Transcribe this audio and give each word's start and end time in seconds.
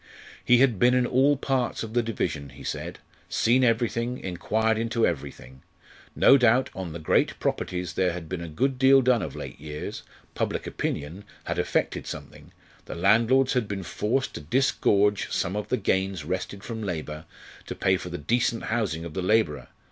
He 0.43 0.57
had 0.57 0.79
been 0.79 0.95
in 0.95 1.05
all 1.05 1.37
parts 1.37 1.83
of 1.83 1.93
the 1.93 2.01
division, 2.01 2.49
he 2.49 2.63
said; 2.63 2.97
seen 3.29 3.63
everything, 3.63 4.17
inquired 4.19 4.79
into 4.79 5.05
everything. 5.05 5.61
No 6.15 6.39
doubt, 6.39 6.71
on 6.73 6.91
the 6.91 6.97
great 6.97 7.39
properties 7.39 7.93
there 7.93 8.11
had 8.11 8.27
been 8.27 8.41
a 8.41 8.47
good 8.49 8.79
deal 8.79 9.03
done 9.03 9.21
of 9.21 9.35
late 9.35 9.59
years 9.59 10.01
public 10.33 10.65
opinion 10.65 11.23
had 11.43 11.59
effected 11.59 12.07
something, 12.07 12.51
the 12.85 12.95
landlords 12.95 13.53
had 13.53 13.67
been 13.67 13.83
forced 13.83 14.33
to 14.33 14.41
disgorge 14.41 15.29
some 15.31 15.55
of 15.55 15.67
the 15.67 15.77
gains 15.77 16.25
wrested 16.25 16.63
from 16.63 16.81
labour, 16.81 17.25
to 17.67 17.75
pay 17.75 17.95
for 17.95 18.09
the 18.09 18.17
decent 18.17 18.63
housing 18.63 19.05
of 19.05 19.13
the 19.13 19.21
labourer. 19.21 19.67